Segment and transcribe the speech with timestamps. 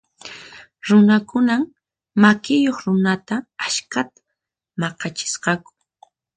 [0.87, 1.63] Runakunan
[2.21, 4.19] makiyuq runata askhata
[4.79, 5.71] maq'achisqaku.